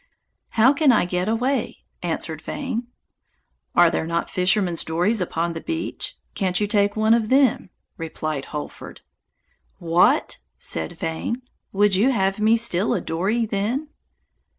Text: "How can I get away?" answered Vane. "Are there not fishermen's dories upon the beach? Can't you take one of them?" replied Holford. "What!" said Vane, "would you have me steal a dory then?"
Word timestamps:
"How 0.57 0.73
can 0.73 0.91
I 0.91 1.05
get 1.05 1.29
away?" 1.29 1.83
answered 2.01 2.41
Vane. 2.41 2.87
"Are 3.75 3.91
there 3.91 4.07
not 4.07 4.31
fishermen's 4.31 4.83
dories 4.83 5.21
upon 5.21 5.53
the 5.53 5.61
beach? 5.61 6.17
Can't 6.33 6.59
you 6.59 6.65
take 6.65 6.95
one 6.95 7.13
of 7.13 7.29
them?" 7.29 7.69
replied 7.97 8.45
Holford. 8.45 9.01
"What!" 9.77 10.39
said 10.57 10.93
Vane, 10.97 11.43
"would 11.71 11.95
you 11.95 12.09
have 12.09 12.39
me 12.39 12.57
steal 12.57 12.95
a 12.95 12.99
dory 12.99 13.45
then?" 13.45 13.89